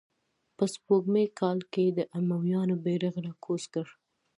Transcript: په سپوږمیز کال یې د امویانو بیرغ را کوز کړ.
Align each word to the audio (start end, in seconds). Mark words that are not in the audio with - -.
په 0.57 0.63
سپوږمیز 0.73 1.29
کال 1.39 1.57
یې 1.83 1.87
د 1.97 1.99
امویانو 2.19 2.75
بیرغ 2.83 3.15
را 3.25 3.33
کوز 3.45 3.63
کړ. 3.73 3.87